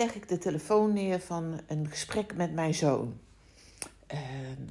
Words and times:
Leg 0.00 0.14
ik 0.14 0.28
de 0.28 0.38
telefoon 0.38 0.92
neer 0.92 1.20
van 1.20 1.60
een 1.66 1.88
gesprek 1.88 2.34
met 2.36 2.52
mijn 2.52 2.74
zoon. 2.74 3.18
Ehm, 4.06 4.62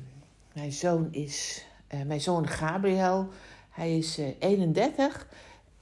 mijn 0.54 0.72
zoon 0.72 1.08
is, 1.12 1.66
uh, 1.94 2.02
mijn 2.02 2.22
zoon 2.22 2.48
Gabriel, 2.48 3.30
hij 3.70 3.98
is 3.98 4.20
31 4.40 5.28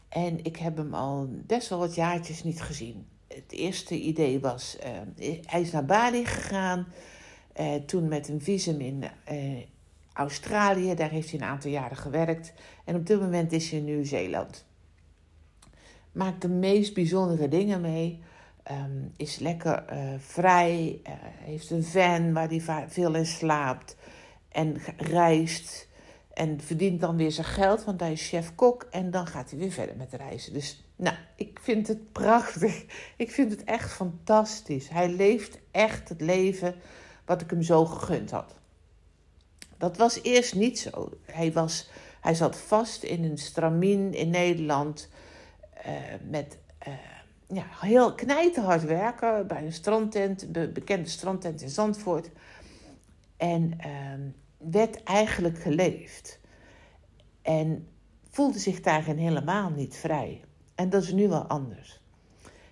eh, 0.10 0.24
en 0.24 0.44
ik 0.44 0.58
heb 0.58 0.78
hem 0.78 0.94
al 0.94 1.30
best 1.32 1.70
wel 1.70 1.80
wat 1.80 1.96
jaartjes 1.96 2.44
niet 2.44 2.62
gezien. 2.62 3.06
Het 3.28 3.52
eerste 3.52 4.00
idee 4.00 4.40
was, 4.40 4.78
uh, 4.84 5.30
hij 5.46 5.62
is 5.62 5.72
naar 5.72 5.86
Bali 5.86 6.26
gegaan, 6.26 6.88
toen 7.86 8.08
met 8.08 8.28
een 8.28 8.42
visum 8.42 8.82
in 8.82 9.04
Australië, 10.14 10.96
daar 10.96 11.10
heeft 11.10 11.32
hij 11.32 11.40
een 11.40 11.46
aantal 11.46 11.72
jaren 11.72 11.98
gewerkt 11.98 12.54
en 12.86 12.96
op 12.96 13.06
dit 13.06 13.20
moment 13.20 13.52
is 13.52 13.70
hij 13.70 13.80
in 13.80 13.86
Nieuw-Zeeland. 13.86 14.66
Maakt 16.12 16.42
de 16.42 16.50
meest 16.50 16.94
bijzondere 16.94 17.48
dingen 17.48 17.82
mee. 17.82 18.22
Ehm, 18.68 19.08
is 19.18 19.40
lekker 19.40 19.86
uh, 19.94 20.14
vrij, 20.18 21.00
uh, 21.04 21.14
heeft 21.22 21.70
een 21.70 21.84
van 21.84 22.34
waar 22.34 22.48
hij 22.50 22.86
veel 22.88 23.16
in 23.16 23.26
slaapt 23.26 23.96
en 24.50 24.78
reist 24.98 25.88
en 26.34 26.62
verdient 26.62 27.02
dan 27.02 27.18
weer 27.18 27.32
zijn 27.32 27.48
geld, 27.48 27.84
want 27.84 28.00
hij 28.00 28.12
is 28.12 28.28
chef-kok 28.28 28.88
en 28.92 29.12
dan 29.12 29.28
gaat 29.28 29.50
hij 29.50 29.60
weer 29.60 29.72
verder 29.72 29.96
met 29.96 30.14
reizen. 30.14 30.54
Dus 30.54 30.84
nou, 30.96 31.16
ik 31.36 31.60
vind 31.62 31.88
het 31.88 32.12
prachtig. 32.12 32.86
Ik 33.18 33.32
vind 33.32 33.52
het 33.52 33.64
echt 33.64 33.92
fantastisch. 33.92 34.90
Hij 34.90 35.10
leeft 35.10 35.60
echt 35.72 36.10
het 36.10 36.22
leven 36.22 36.76
wat 37.26 37.42
ik 37.42 37.50
hem 37.50 37.62
zo 37.62 37.86
gegund 37.86 38.32
had. 38.32 38.56
Dat 39.78 39.98
was 39.98 40.22
eerst 40.22 40.56
niet 40.56 40.80
zo. 40.80 41.10
Hij, 41.26 41.52
was, 41.52 41.90
hij 42.22 42.36
zat 42.36 42.58
vast 42.58 43.04
in 43.04 43.24
een 43.24 43.38
stramien 43.38 44.14
in 44.14 44.30
Nederland 44.30 45.10
uh, 45.86 45.94
met 46.30 46.58
ja, 47.48 47.66
heel 47.70 48.16
knijterhard 48.16 48.84
werken 48.84 49.48
bij 49.48 49.66
een 49.66 49.74
strandtent, 49.74 50.52
be 50.52 50.70
bekende 50.70 51.10
strandtent 51.10 51.62
in 51.62 51.70
Zandvoort. 51.70 52.30
En 53.38 53.78
uh, 53.86 53.92
werd 54.72 55.04
eigenlijk 55.04 55.60
geleefd. 55.60 56.40
En 57.42 57.88
voelde 58.30 58.60
zich 58.60 58.82
daarin 58.82 59.18
helemaal 59.18 59.70
niet 59.70 59.96
vrij. 59.96 60.42
En 60.76 60.90
dat 60.90 61.04
is 61.04 61.12
nu 61.12 61.28
wel 61.28 61.44
anders. 61.44 62.02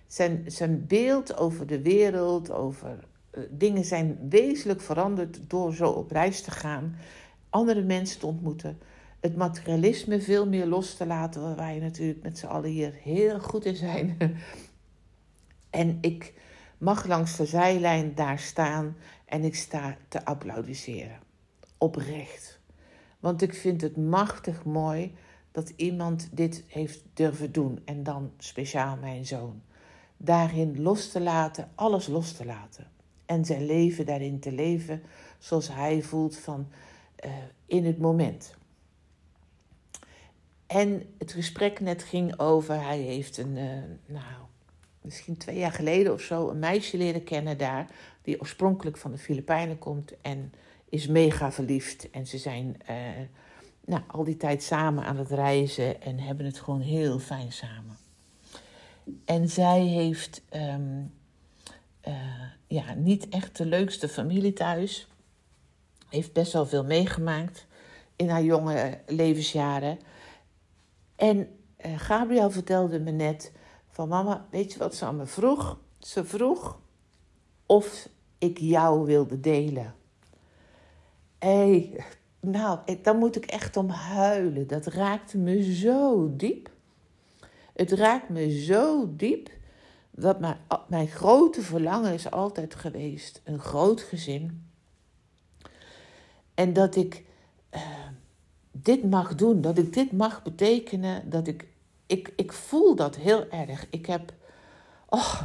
Zijn, 0.06 0.44
zijn 0.46 0.86
beeld 0.86 1.36
over 1.36 1.66
de 1.66 1.82
wereld, 1.82 2.50
over 2.50 2.98
uh, 3.32 3.44
dingen 3.50 3.84
zijn 3.84 4.18
wezenlijk 4.28 4.80
veranderd 4.80 5.40
door 5.46 5.74
zo 5.74 5.90
op 5.90 6.10
reis 6.10 6.42
te 6.42 6.50
gaan, 6.50 6.96
andere 7.50 7.82
mensen 7.82 8.18
te 8.18 8.26
ontmoeten, 8.26 8.78
het 9.20 9.36
materialisme 9.36 10.20
veel 10.20 10.46
meer 10.46 10.66
los 10.66 10.94
te 10.94 11.06
laten, 11.06 11.56
waar 11.56 11.74
je 11.74 11.80
natuurlijk 11.80 12.22
met 12.22 12.38
z'n 12.38 12.46
allen 12.46 12.70
hier 12.70 12.92
heel 12.92 13.40
goed 13.40 13.64
in 13.64 13.76
zijn. 13.76 14.16
En 15.76 15.98
ik 16.00 16.32
mag 16.78 17.06
langs 17.06 17.36
de 17.36 17.46
zijlijn 17.46 18.14
daar 18.14 18.38
staan 18.38 18.96
en 19.24 19.44
ik 19.44 19.54
sta 19.54 19.96
te 20.08 20.24
applaudisseren. 20.24 21.18
Oprecht. 21.78 22.60
Want 23.20 23.42
ik 23.42 23.54
vind 23.54 23.80
het 23.80 23.96
machtig 23.96 24.64
mooi 24.64 25.14
dat 25.52 25.72
iemand 25.76 26.28
dit 26.32 26.64
heeft 26.66 27.02
durven 27.14 27.52
doen. 27.52 27.80
En 27.84 28.02
dan 28.02 28.32
speciaal 28.38 28.96
mijn 28.96 29.26
zoon. 29.26 29.62
Daarin 30.16 30.82
los 30.82 31.10
te 31.10 31.20
laten, 31.20 31.70
alles 31.74 32.06
los 32.06 32.32
te 32.32 32.44
laten. 32.44 32.90
En 33.26 33.44
zijn 33.44 33.66
leven 33.66 34.06
daarin 34.06 34.40
te 34.40 34.52
leven 34.52 35.02
zoals 35.38 35.68
hij 35.68 36.02
voelt 36.02 36.36
van 36.36 36.68
uh, 37.24 37.32
in 37.66 37.84
het 37.84 37.98
moment. 37.98 38.54
En 40.66 41.14
het 41.18 41.32
gesprek 41.32 41.80
net 41.80 42.02
ging 42.02 42.38
over, 42.38 42.82
hij 42.82 42.98
heeft 42.98 43.36
een, 43.36 43.56
uh, 43.56 43.82
nou, 44.06 44.46
misschien 45.06 45.36
twee 45.36 45.58
jaar 45.58 45.72
geleden 45.72 46.12
of 46.12 46.20
zo 46.20 46.48
een 46.48 46.58
meisje 46.58 46.96
leren 46.96 47.24
kennen 47.24 47.58
daar, 47.58 47.86
die 48.22 48.40
oorspronkelijk 48.40 48.96
van 48.96 49.10
de 49.10 49.18
Filipijnen 49.18 49.78
komt 49.78 50.20
en 50.20 50.52
is 50.88 51.06
mega 51.06 51.52
verliefd. 51.52 52.10
En 52.10 52.26
ze 52.26 52.38
zijn 52.38 52.76
uh, 52.90 52.96
nou, 53.84 54.02
al 54.06 54.24
die 54.24 54.36
tijd 54.36 54.62
samen 54.62 55.04
aan 55.04 55.16
het 55.16 55.30
reizen 55.30 56.02
en 56.02 56.18
hebben 56.18 56.46
het 56.46 56.60
gewoon 56.60 56.80
heel 56.80 57.18
fijn 57.18 57.52
samen. 57.52 57.96
En 59.24 59.48
zij 59.48 59.80
heeft 59.80 60.42
um, 60.54 61.12
uh, 62.08 62.14
ja, 62.66 62.94
niet 62.94 63.28
echt 63.28 63.56
de 63.56 63.66
leukste 63.66 64.08
familie 64.08 64.52
thuis. 64.52 65.08
Heeft 66.08 66.32
best 66.32 66.52
wel 66.52 66.66
veel 66.66 66.84
meegemaakt 66.84 67.66
in 68.16 68.28
haar 68.28 68.42
jonge 68.42 68.98
levensjaren. 69.06 69.98
En 71.16 71.48
uh, 71.86 71.98
Gabriel 71.98 72.50
vertelde 72.50 73.00
me 73.00 73.10
net 73.10 73.52
van 73.96 74.08
mama, 74.08 74.46
weet 74.50 74.72
je 74.72 74.78
wat 74.78 74.94
ze 74.94 75.04
aan 75.04 75.16
me 75.16 75.26
vroeg? 75.26 75.78
Ze 75.98 76.24
vroeg 76.24 76.80
of 77.66 78.08
ik 78.38 78.58
jou 78.58 79.06
wilde 79.06 79.40
delen. 79.40 79.94
Hey, 81.38 82.04
nou, 82.40 82.78
dan 83.02 83.18
moet 83.18 83.36
ik 83.36 83.44
echt 83.44 83.76
om 83.76 83.88
huilen. 83.88 84.66
Dat 84.66 84.86
raakte 84.86 85.38
me 85.38 85.74
zo 85.74 86.30
diep. 86.36 86.70
Het 87.72 87.92
raakt 87.92 88.28
me 88.28 88.60
zo 88.60 89.14
diep 89.16 89.50
dat 90.10 90.40
mijn, 90.40 90.58
mijn 90.88 91.08
grote 91.08 91.62
verlangen 91.62 92.12
is 92.12 92.30
altijd 92.30 92.74
geweest. 92.74 93.40
Een 93.44 93.60
groot 93.60 94.00
gezin. 94.00 94.70
En 96.54 96.72
dat 96.72 96.96
ik 96.96 97.24
uh, 97.74 97.80
dit 98.70 99.10
mag 99.10 99.34
doen, 99.34 99.60
dat 99.60 99.78
ik 99.78 99.92
dit 99.92 100.12
mag 100.12 100.42
betekenen, 100.42 101.30
dat 101.30 101.46
ik 101.46 101.74
ik, 102.06 102.32
ik 102.36 102.52
voel 102.52 102.94
dat 102.94 103.16
heel 103.16 103.48
erg. 103.50 103.86
Ik 103.90 104.06
heb. 104.06 104.32
Oh, 105.08 105.42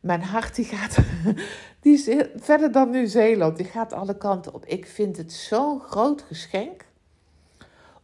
mijn 0.00 0.22
hart 0.22 0.54
die 0.54 0.64
gaat. 0.64 0.98
Die 1.80 1.92
is 1.92 2.26
verder 2.36 2.72
dan 2.72 2.90
Nieuw-Zeeland. 2.90 3.56
Die 3.56 3.66
gaat 3.66 3.92
alle 3.92 4.16
kanten 4.16 4.54
op. 4.54 4.66
Ik 4.66 4.86
vind 4.86 5.16
het 5.16 5.32
zo'n 5.32 5.80
groot 5.80 6.22
geschenk. 6.22 6.84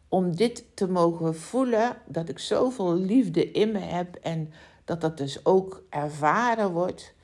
Om 0.08 0.36
dit 0.36 0.64
te 0.74 0.88
mogen 0.88 1.36
voelen. 1.36 1.96
Dat 2.06 2.28
ik 2.28 2.38
zoveel 2.38 2.94
liefde 2.94 3.50
in 3.50 3.72
me 3.72 3.78
heb. 3.78 4.14
En 4.14 4.52
dat 4.84 5.00
dat 5.00 5.16
dus 5.16 5.44
ook 5.44 5.82
ervaren 5.90 6.72
wordt. 6.72 7.14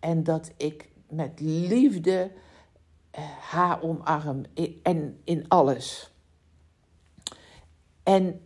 En 0.00 0.24
dat 0.24 0.50
ik 0.56 0.88
met 1.08 1.40
liefde 1.40 2.30
uh, 3.18 3.24
haar 3.40 3.82
omarm. 3.82 4.42
En 4.82 5.20
in 5.24 5.48
alles. 5.48 6.12
En 8.02 8.40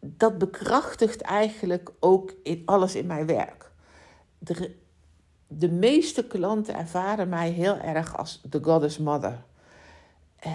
dat 0.00 0.38
bekrachtigt 0.38 1.20
eigenlijk 1.20 1.90
ook 2.00 2.34
alles 2.64 2.94
in 2.94 3.06
mijn 3.06 3.26
werk. 3.26 3.70
De, 4.38 4.76
de 5.46 5.70
meeste 5.70 6.26
klanten 6.26 6.74
ervaren 6.74 7.28
mij 7.28 7.50
heel 7.50 7.76
erg 7.76 8.16
als 8.16 8.40
de 8.50 8.58
goddess 8.62 8.98
mother. 8.98 9.42
Uh, 10.46 10.52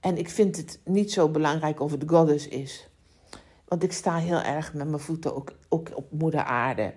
en 0.00 0.18
ik 0.18 0.28
vind 0.28 0.56
het 0.56 0.80
niet 0.84 1.12
zo 1.12 1.28
belangrijk 1.28 1.80
of 1.80 1.90
het 1.90 2.04
goddess 2.06 2.48
is. 2.48 2.88
Want 3.64 3.82
ik 3.82 3.92
sta 3.92 4.16
heel 4.16 4.40
erg 4.40 4.74
met 4.74 4.88
mijn 4.88 5.00
voeten 5.00 5.34
ook, 5.34 5.52
ook 5.68 5.96
op 5.96 6.12
moeder 6.12 6.42
aarde. 6.42 6.94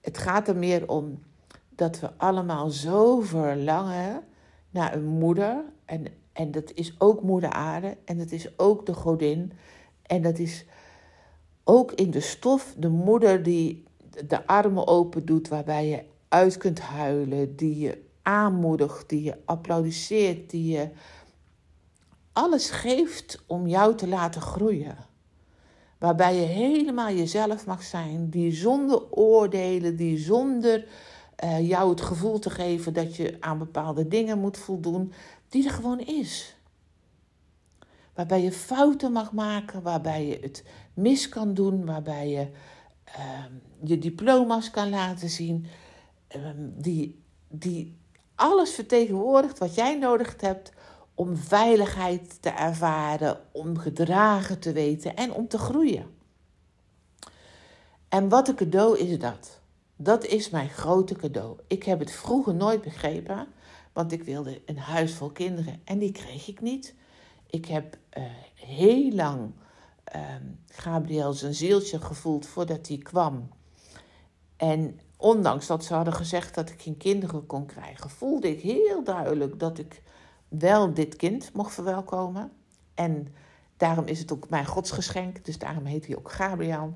Het 0.00 0.18
gaat 0.18 0.48
er 0.48 0.56
meer 0.56 0.88
om 0.88 1.22
dat 1.68 2.00
we 2.00 2.10
allemaal 2.16 2.70
zo 2.70 3.20
verlangen 3.20 4.24
naar 4.70 4.94
een 4.94 5.04
moeder. 5.04 5.64
En, 5.84 6.06
en 6.32 6.50
dat 6.50 6.72
is 6.74 6.94
ook 6.98 7.22
moeder 7.22 7.50
aarde. 7.50 7.96
En 8.04 8.18
dat 8.18 8.30
is 8.30 8.58
ook 8.58 8.86
de 8.86 8.94
godin. 8.94 9.52
En 10.02 10.22
dat 10.22 10.38
is 10.38 10.64
ook 11.64 11.92
in 11.92 12.10
de 12.10 12.20
stof 12.20 12.74
de 12.78 12.88
moeder 12.88 13.42
die 13.42 13.84
de 14.26 14.46
armen 14.46 14.86
open 14.86 15.24
doet, 15.24 15.48
waarbij 15.48 15.88
je 15.88 16.02
uit 16.28 16.56
kunt 16.56 16.80
huilen, 16.80 17.56
die 17.56 17.78
je 17.78 18.02
aanmoedigt, 18.22 19.08
die 19.08 19.22
je 19.22 19.36
applaudisseert, 19.44 20.50
die 20.50 20.72
je 20.72 20.88
alles 22.32 22.70
geeft 22.70 23.42
om 23.46 23.66
jou 23.66 23.94
te 23.94 24.08
laten 24.08 24.40
groeien. 24.40 24.96
Waarbij 25.98 26.34
je 26.34 26.46
helemaal 26.46 27.12
jezelf 27.12 27.66
mag 27.66 27.82
zijn, 27.82 28.30
die 28.30 28.52
zonder 28.52 29.10
oordelen, 29.10 29.96
die 29.96 30.18
zonder 30.18 30.86
uh, 31.44 31.68
jou 31.68 31.90
het 31.90 32.00
gevoel 32.00 32.38
te 32.38 32.50
geven 32.50 32.92
dat 32.92 33.16
je 33.16 33.36
aan 33.40 33.58
bepaalde 33.58 34.08
dingen 34.08 34.38
moet 34.38 34.58
voldoen, 34.58 35.12
die 35.48 35.64
er 35.64 35.70
gewoon 35.70 36.00
is. 36.00 36.56
Waarbij 38.14 38.42
je 38.42 38.52
fouten 38.52 39.12
mag 39.12 39.32
maken, 39.32 39.82
waarbij 39.82 40.26
je 40.26 40.38
het 40.40 40.64
mis 40.94 41.28
kan 41.28 41.54
doen, 41.54 41.84
waarbij 41.84 42.28
je 42.28 42.48
ehm, 43.04 43.52
je 43.82 43.98
diploma's 43.98 44.70
kan 44.70 44.88
laten 44.88 45.28
zien. 45.28 45.66
Ehm, 46.28 46.68
die, 46.76 47.22
die 47.48 47.96
alles 48.34 48.70
vertegenwoordigt 48.70 49.58
wat 49.58 49.74
jij 49.74 49.98
nodig 49.98 50.40
hebt 50.40 50.72
om 51.14 51.36
veiligheid 51.36 52.42
te 52.42 52.48
ervaren, 52.48 53.40
om 53.52 53.78
gedragen 53.78 54.58
te 54.58 54.72
weten 54.72 55.16
en 55.16 55.32
om 55.32 55.48
te 55.48 55.58
groeien. 55.58 56.06
En 58.08 58.28
wat 58.28 58.48
een 58.48 58.54
cadeau 58.54 58.98
is 58.98 59.18
dat? 59.18 59.60
Dat 59.96 60.24
is 60.24 60.50
mijn 60.50 60.68
grote 60.68 61.14
cadeau. 61.14 61.58
Ik 61.66 61.82
heb 61.82 61.98
het 61.98 62.12
vroeger 62.12 62.54
nooit 62.54 62.82
begrepen, 62.82 63.46
want 63.92 64.12
ik 64.12 64.22
wilde 64.22 64.62
een 64.66 64.78
huis 64.78 65.14
vol 65.14 65.30
kinderen 65.30 65.80
en 65.84 65.98
die 65.98 66.12
kreeg 66.12 66.48
ik 66.48 66.60
niet. 66.60 66.94
Ik 67.54 67.66
heb 67.66 67.96
uh, 68.18 68.24
heel 68.54 69.12
lang 69.12 69.52
uh, 70.16 70.22
Gabriel 70.68 71.32
zijn 71.32 71.54
zieltje 71.54 72.00
gevoeld 72.00 72.46
voordat 72.46 72.88
hij 72.88 72.98
kwam. 72.98 73.48
En 74.56 75.00
ondanks 75.16 75.66
dat 75.66 75.84
ze 75.84 75.94
hadden 75.94 76.14
gezegd 76.14 76.54
dat 76.54 76.70
ik 76.70 76.82
geen 76.82 76.96
kinderen 76.96 77.46
kon 77.46 77.66
krijgen, 77.66 78.10
voelde 78.10 78.48
ik 78.48 78.60
heel 78.60 79.04
duidelijk 79.04 79.58
dat 79.58 79.78
ik 79.78 80.02
wel 80.48 80.94
dit 80.94 81.16
kind 81.16 81.52
mocht 81.52 81.74
verwelkomen. 81.74 82.52
En 82.94 83.34
daarom 83.76 84.06
is 84.06 84.18
het 84.18 84.32
ook 84.32 84.48
mijn 84.48 84.66
godsgeschenk, 84.66 85.44
dus 85.44 85.58
daarom 85.58 85.84
heet 85.84 86.06
hij 86.06 86.16
ook 86.16 86.30
Gabriel. 86.30 86.94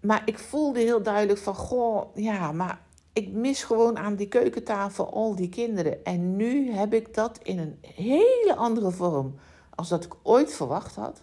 Maar 0.00 0.22
ik 0.24 0.38
voelde 0.38 0.80
heel 0.80 1.02
duidelijk 1.02 1.38
van, 1.38 1.54
goh, 1.54 2.16
ja, 2.16 2.52
maar 2.52 2.85
ik 3.16 3.32
mis 3.32 3.62
gewoon 3.62 3.98
aan 3.98 4.16
die 4.16 4.28
keukentafel 4.28 5.12
al 5.12 5.34
die 5.34 5.48
kinderen. 5.48 6.04
En 6.04 6.36
nu 6.36 6.72
heb 6.72 6.94
ik 6.94 7.14
dat 7.14 7.38
in 7.42 7.58
een 7.58 7.78
hele 7.80 8.54
andere 8.56 8.90
vorm 8.90 9.34
als 9.74 9.88
dat 9.88 10.04
ik 10.04 10.14
ooit 10.22 10.52
verwacht 10.52 10.94
had. 10.94 11.22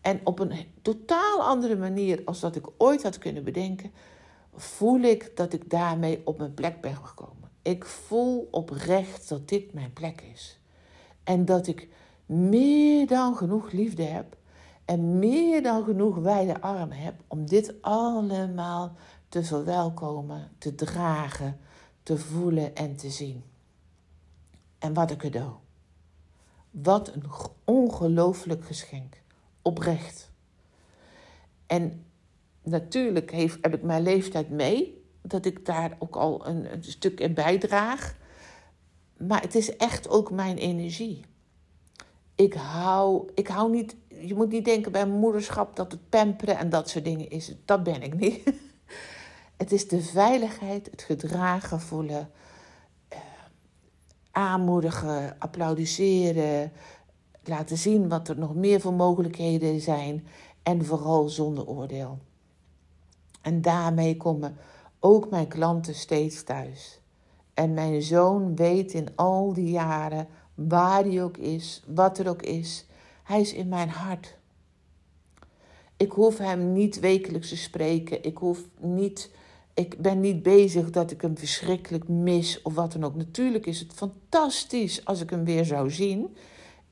En 0.00 0.20
op 0.24 0.38
een 0.38 0.52
totaal 0.82 1.42
andere 1.42 1.76
manier 1.76 2.22
als 2.24 2.40
dat 2.40 2.56
ik 2.56 2.66
ooit 2.76 3.02
had 3.02 3.18
kunnen 3.18 3.44
bedenken, 3.44 3.92
voel 4.54 5.00
ik 5.00 5.36
dat 5.36 5.52
ik 5.52 5.70
daarmee 5.70 6.20
op 6.24 6.38
mijn 6.38 6.54
plek 6.54 6.80
ben 6.80 6.96
gekomen. 6.96 7.50
Ik 7.62 7.84
voel 7.84 8.48
oprecht 8.50 9.28
dat 9.28 9.48
dit 9.48 9.72
mijn 9.74 9.92
plek 9.92 10.22
is. 10.32 10.60
En 11.24 11.44
dat 11.44 11.66
ik 11.66 11.88
meer 12.26 13.06
dan 13.06 13.36
genoeg 13.36 13.70
liefde 13.70 14.02
heb 14.02 14.36
en 14.84 15.18
meer 15.18 15.62
dan 15.62 15.84
genoeg 15.84 16.16
wijde 16.16 16.60
armen 16.60 16.96
heb 16.96 17.14
om 17.26 17.46
dit 17.46 17.74
allemaal 17.80 18.96
te 19.28 19.44
verwelkomen, 19.44 20.50
te 20.58 20.74
dragen, 20.74 21.58
te 22.02 22.18
voelen 22.18 22.74
en 22.74 22.96
te 22.96 23.10
zien. 23.10 23.44
En 24.78 24.94
wat 24.94 25.10
een 25.10 25.16
cadeau. 25.16 25.52
Wat 26.70 27.14
een 27.14 27.24
ongelooflijk 27.64 28.64
geschenk. 28.64 29.22
Oprecht. 29.62 30.30
En 31.66 32.04
natuurlijk 32.62 33.30
heeft, 33.30 33.58
heb 33.60 33.74
ik 33.74 33.82
mijn 33.82 34.02
leeftijd 34.02 34.50
mee, 34.50 35.04
dat 35.22 35.44
ik 35.44 35.66
daar 35.66 35.96
ook 35.98 36.16
al 36.16 36.46
een, 36.46 36.66
stuk 36.80 37.20
in 37.20 37.34
bijdraag. 37.34 38.16
Maar 39.16 39.40
het 39.40 39.54
is 39.54 39.76
echt 39.76 40.08
ook 40.08 40.30
mijn 40.30 40.56
energie. 40.56 41.24
Ik 42.34 42.54
hou, 42.54 43.30
ik 43.34 43.48
hou 43.48 43.70
niet, 43.70 43.96
je 44.08 44.34
moet 44.34 44.50
niet 44.50 44.64
denken 44.64 44.92
bij 44.92 45.06
moederschap 45.06 45.76
dat 45.76 45.92
het 45.92 46.08
pamperen 46.08 46.58
en 46.58 46.68
dat 46.68 46.88
soort 46.88 47.04
dingen 47.04 47.30
is. 47.30 47.54
Dat 47.64 47.82
ben 47.82 48.02
ik 48.02 48.14
niet. 48.14 48.42
Het 49.58 49.72
is 49.72 49.88
de 49.88 50.02
veiligheid, 50.02 50.90
het 50.90 51.02
gedragen 51.02 51.80
voelen, 51.80 52.30
eh, 53.08 53.18
aanmoedigen, 54.30 55.36
applaudisseren, 55.38 56.72
laten 57.44 57.78
zien 57.78 58.08
wat 58.08 58.28
er 58.28 58.38
nog 58.38 58.54
meer 58.54 58.80
voor 58.80 58.92
mogelijkheden 58.92 59.80
zijn 59.80 60.26
en 60.62 60.84
vooral 60.84 61.28
zonder 61.28 61.66
oordeel. 61.66 62.18
En 63.42 63.62
daarmee 63.62 64.16
komen 64.16 64.56
ook 65.00 65.30
mijn 65.30 65.48
klanten 65.48 65.94
steeds 65.94 66.42
thuis. 66.42 67.00
En 67.54 67.74
mijn 67.74 68.02
zoon 68.02 68.56
weet 68.56 68.92
in 68.92 69.08
al 69.14 69.52
die 69.52 69.70
jaren 69.70 70.28
waar 70.54 71.04
hij 71.04 71.22
ook 71.22 71.36
is, 71.36 71.82
wat 71.86 72.18
er 72.18 72.28
ook 72.28 72.42
is. 72.42 72.86
Hij 73.22 73.40
is 73.40 73.52
in 73.52 73.68
mijn 73.68 73.88
hart. 73.88 74.36
Ik 75.96 76.12
hoef 76.12 76.38
hem 76.38 76.72
niet 76.72 77.00
wekelijks 77.00 77.48
te 77.48 77.56
spreken. 77.56 78.22
Ik 78.22 78.36
hoef 78.36 78.64
niet 78.80 79.30
ik 79.78 79.98
ben 79.98 80.20
niet 80.20 80.42
bezig 80.42 80.90
dat 80.90 81.10
ik 81.10 81.20
hem 81.20 81.38
verschrikkelijk 81.38 82.08
mis 82.08 82.62
of 82.62 82.74
wat 82.74 82.92
dan 82.92 83.04
ook. 83.04 83.14
Natuurlijk 83.14 83.66
is 83.66 83.80
het 83.80 83.92
fantastisch 83.92 85.04
als 85.04 85.20
ik 85.20 85.30
hem 85.30 85.44
weer 85.44 85.64
zou 85.64 85.90
zien. 85.90 86.36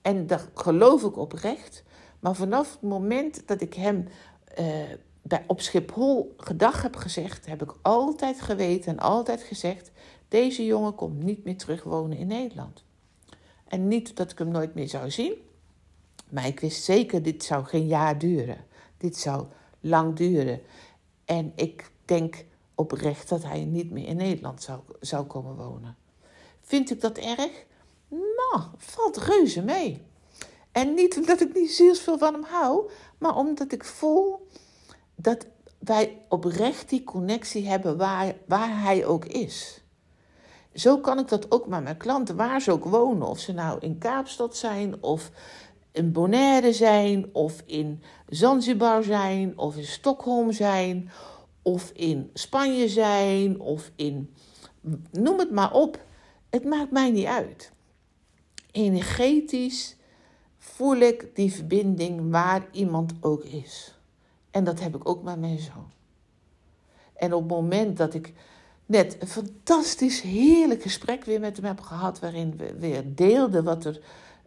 En 0.03 0.27
dat 0.27 0.49
geloof 0.55 1.03
ik 1.03 1.17
oprecht. 1.17 1.85
Maar 2.21 2.35
vanaf 2.35 2.73
het 2.73 2.83
moment 2.83 3.43
dat 3.47 3.61
ik 3.61 3.75
hem 3.75 4.09
uh, 4.59 4.67
bij, 5.23 5.45
op 5.47 5.61
Schiphol 5.61 6.35
gedag 6.37 6.83
heb 6.83 6.97
gezegd, 6.97 7.47
heb 7.47 7.63
ik 7.63 7.75
altijd 7.83 8.41
geweten 8.41 8.93
en 8.93 8.99
altijd 8.99 9.43
gezegd: 9.43 9.91
deze 10.29 10.65
jongen 10.65 10.95
komt 10.95 11.23
niet 11.23 11.45
meer 11.45 11.57
terug 11.57 11.83
wonen 11.83 12.17
in 12.17 12.27
Nederland. 12.27 12.85
En 13.69 13.89
niet 13.89 14.17
dat 14.17 14.31
ik 14.31 14.39
hem 14.39 14.49
nooit 14.49 14.75
meer 14.75 14.89
zou 14.89 15.11
zien, 15.11 15.35
maar 16.29 16.47
ik 16.47 16.61
wist 16.61 16.85
zeker: 16.85 17.23
dit 17.23 17.45
zou 17.45 17.65
geen 17.65 17.87
jaar 17.87 18.19
duren. 18.19 18.65
Dit 18.97 19.17
zou 19.17 19.47
lang 19.81 20.17
duren. 20.17 20.61
En 21.25 21.53
ik 21.55 21.91
denk 22.05 22.45
oprecht 22.77 23.29
dat 23.29 23.43
hij 23.43 23.65
niet 23.65 23.91
meer 23.91 24.07
in 24.07 24.17
Nederland 24.17 24.63
zou, 24.63 24.81
zou 25.01 25.25
komen 25.27 25.57
wonen. 25.57 25.97
Vind 26.61 26.91
ik 26.91 27.01
dat 27.01 27.19
erg? 27.19 27.65
Nou, 28.09 28.63
valt 28.77 29.17
reuze 29.17 29.63
mee. 29.63 30.03
En 30.73 30.95
niet 30.95 31.17
omdat 31.17 31.41
ik 31.41 31.55
niet 31.55 31.71
zielsveel 31.71 32.19
van 32.19 32.33
hem 32.33 32.45
hou, 32.45 32.91
maar 33.19 33.37
omdat 33.37 33.73
ik 33.73 33.85
voel 33.85 34.47
dat 35.15 35.47
wij 35.79 36.23
oprecht 36.29 36.89
die 36.89 37.05
connectie 37.05 37.69
hebben 37.69 37.97
waar, 37.97 38.35
waar 38.47 38.83
hij 38.83 39.07
ook 39.07 39.25
is. 39.25 39.81
Zo 40.75 40.99
kan 40.99 41.19
ik 41.19 41.29
dat 41.29 41.51
ook 41.51 41.67
met 41.67 41.83
mijn 41.83 41.97
klanten, 41.97 42.37
waar 42.37 42.61
ze 42.61 42.73
ook 42.73 42.85
wonen. 42.85 43.29
Of 43.29 43.39
ze 43.39 43.53
nou 43.53 43.79
in 43.81 43.99
Kaapstad 43.99 44.57
zijn, 44.57 45.03
of 45.03 45.31
in 45.93 46.13
Bonaire 46.13 46.73
zijn, 46.73 47.29
of 47.33 47.63
in 47.67 48.03
Zanzibar 48.29 49.03
zijn, 49.03 49.59
of 49.59 49.77
in 49.77 49.85
Stockholm 49.85 50.53
zijn, 50.53 51.11
of 51.67 51.91
in 51.91 52.31
Spanje 52.35 52.89
zijn 52.89 53.61
of 53.61 53.91
in 53.97 54.35
noem 55.11 55.39
het 55.39 55.51
maar 55.51 55.73
op. 55.73 56.05
Het 56.51 56.65
maakt 56.65 56.91
mij 56.91 57.11
niet 57.11 57.27
uit. 57.27 57.73
Energetisch 58.71 59.97
voel 60.59 60.97
ik 60.97 61.31
die 61.35 61.53
verbinding 61.53 62.31
waar 62.31 62.67
iemand 62.71 63.13
ook 63.21 63.45
is. 63.45 63.95
En 64.51 64.65
dat 64.65 64.81
heb 64.81 64.95
ik 64.97 65.09
ook 65.09 65.23
met 65.23 65.41
mijn 65.41 65.59
zoon. 65.59 65.91
En 67.15 67.33
op 67.33 67.41
het 67.41 67.51
moment 67.51 67.97
dat 67.97 68.15
ik 68.15 68.33
net 68.87 69.17
een 69.21 69.29
fantastisch, 69.29 70.21
heerlijk 70.21 70.83
gesprek 70.83 71.25
weer 71.25 71.41
met 71.41 71.57
hem 71.57 71.65
heb 71.67 71.81
gehad, 71.81 72.19
waarin 72.19 72.57
we 72.57 72.75
weer 72.79 73.15
deelden 73.15 73.65
wat 73.65 73.85
er 73.85 74.01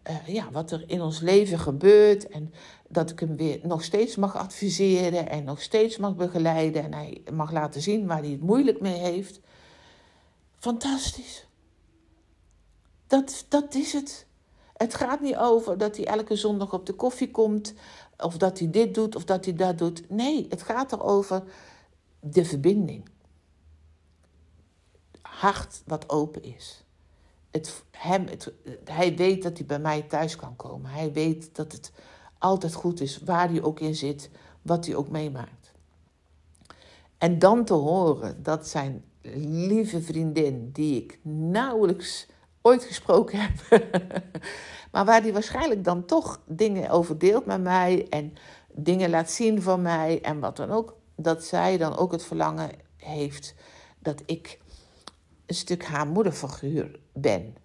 uh, 0.09 0.27
ja, 0.27 0.51
wat 0.51 0.71
er 0.71 0.83
in 0.87 1.01
ons 1.01 1.19
leven 1.19 1.59
gebeurt. 1.59 2.27
En 2.27 2.53
dat 2.89 3.09
ik 3.09 3.19
hem 3.19 3.35
weer 3.35 3.59
nog 3.63 3.83
steeds 3.83 4.15
mag 4.15 4.35
adviseren 4.35 5.29
en 5.29 5.43
nog 5.43 5.61
steeds 5.61 5.97
mag 5.97 6.15
begeleiden. 6.15 6.83
En 6.83 6.93
hij 6.93 7.21
mag 7.31 7.51
laten 7.51 7.81
zien 7.81 8.07
waar 8.07 8.19
hij 8.19 8.29
het 8.29 8.41
moeilijk 8.41 8.81
mee 8.81 8.99
heeft. 8.99 9.39
Fantastisch. 10.57 11.47
Dat, 13.07 13.45
dat 13.49 13.73
is 13.75 13.93
het. 13.93 14.25
Het 14.73 14.95
gaat 14.95 15.21
niet 15.21 15.35
over 15.35 15.77
dat 15.77 15.97
hij 15.97 16.05
elke 16.05 16.35
zondag 16.35 16.73
op 16.73 16.85
de 16.85 16.93
koffie 16.93 17.31
komt. 17.31 17.73
Of 18.17 18.37
dat 18.37 18.59
hij 18.59 18.69
dit 18.69 18.93
doet 18.93 19.15
of 19.15 19.25
dat 19.25 19.45
hij 19.45 19.53
dat 19.53 19.77
doet. 19.77 20.09
Nee, 20.09 20.45
het 20.49 20.61
gaat 20.61 20.91
erover 20.91 21.43
de 22.19 22.45
verbinding. 22.45 23.09
Hart 25.21 25.81
wat 25.85 26.09
open 26.09 26.43
is 26.43 26.83
het, 27.51 27.83
hem, 27.91 28.27
het, 28.27 28.51
hij 28.83 29.15
weet 29.15 29.43
dat 29.43 29.57
hij 29.57 29.67
bij 29.67 29.79
mij 29.79 30.01
thuis 30.01 30.35
kan 30.35 30.55
komen. 30.55 30.91
Hij 30.91 31.11
weet 31.11 31.55
dat 31.55 31.71
het 31.71 31.91
altijd 32.39 32.73
goed 32.73 33.01
is, 33.01 33.19
waar 33.25 33.49
hij 33.49 33.61
ook 33.61 33.79
in 33.79 33.95
zit, 33.95 34.29
wat 34.61 34.85
hij 34.85 34.95
ook 34.95 35.09
meemaakt. 35.09 35.71
En 37.17 37.39
dan 37.39 37.65
te 37.65 37.73
horen 37.73 38.43
dat 38.43 38.67
zijn 38.67 39.03
lieve 39.43 40.01
vriendin, 40.01 40.69
die 40.71 41.03
ik 41.03 41.19
nauwelijks 41.23 42.27
ooit 42.61 42.83
gesproken 42.83 43.39
heb, 43.41 43.81
maar 44.91 45.05
waar 45.05 45.21
hij 45.21 45.33
waarschijnlijk 45.33 45.83
dan 45.83 46.05
toch 46.05 46.41
dingen 46.45 46.89
over 46.89 47.17
deelt 47.17 47.45
met 47.45 47.61
mij 47.61 48.07
en 48.09 48.33
dingen 48.73 49.09
laat 49.09 49.31
zien 49.31 49.61
van 49.61 49.81
mij 49.81 50.21
en 50.21 50.39
wat 50.39 50.57
dan 50.57 50.71
ook, 50.71 50.97
dat 51.15 51.43
zij 51.43 51.77
dan 51.77 51.97
ook 51.97 52.11
het 52.11 52.23
verlangen 52.23 52.71
heeft 52.95 53.55
dat 53.99 54.23
ik 54.25 54.59
een 55.45 55.55
stuk 55.55 55.85
haar 55.85 56.07
moederfiguur 56.07 56.99
ben. 57.13 57.55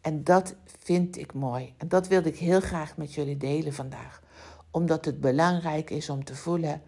En 0.00 0.24
dat 0.24 0.54
vind 0.80 1.18
ik 1.18 1.34
mooi. 1.34 1.74
En 1.76 1.88
dat 1.88 2.08
wilde 2.08 2.28
ik 2.28 2.38
heel 2.38 2.60
graag 2.60 2.96
met 2.96 3.14
jullie 3.14 3.36
delen 3.36 3.72
vandaag. 3.72 4.22
Omdat 4.70 5.04
het 5.04 5.20
belangrijk 5.20 5.90
is 5.90 6.10
om 6.10 6.24
te 6.24 6.34
voelen 6.34 6.82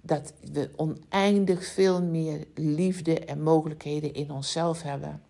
dat 0.00 0.32
we 0.52 0.70
oneindig 0.76 1.64
veel 1.64 2.02
meer 2.02 2.46
liefde 2.54 3.24
en 3.24 3.42
mogelijkheden 3.42 4.14
in 4.14 4.30
onszelf 4.30 4.82
hebben. 4.82 5.22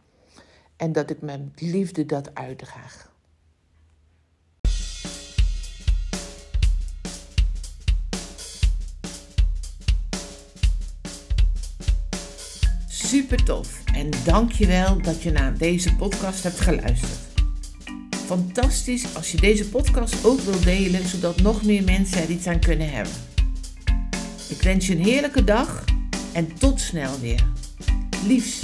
En 0.76 0.92
dat 0.92 1.10
ik 1.10 1.20
met 1.20 1.40
liefde 1.60 2.06
dat 2.06 2.34
uitdraag. 2.34 3.12
Super 13.10 13.44
tof 13.44 13.82
en 13.94 14.10
dank 14.24 14.52
je 14.52 14.66
wel 14.66 15.02
dat 15.02 15.22
je 15.22 15.30
naar 15.30 15.58
deze 15.58 15.94
podcast 15.94 16.42
hebt 16.42 16.60
geluisterd. 16.60 17.18
Fantastisch 18.26 19.14
als 19.14 19.32
je 19.32 19.40
deze 19.40 19.68
podcast 19.68 20.24
ook 20.24 20.40
wilt 20.40 20.64
delen, 20.64 21.08
zodat 21.08 21.40
nog 21.40 21.62
meer 21.62 21.84
mensen 21.84 22.22
er 22.22 22.30
iets 22.30 22.46
aan 22.46 22.60
kunnen 22.60 22.90
hebben. 22.90 23.12
Ik 24.48 24.62
wens 24.62 24.86
je 24.86 24.96
een 24.96 25.04
heerlijke 25.04 25.44
dag 25.44 25.84
en 26.32 26.54
tot 26.58 26.80
snel 26.80 27.20
weer. 27.20 27.46
Liefs. 28.26 28.60